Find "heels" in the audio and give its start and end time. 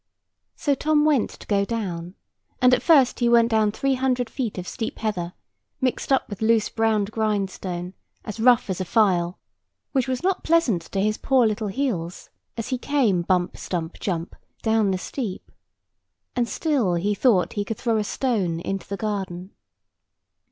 11.67-12.31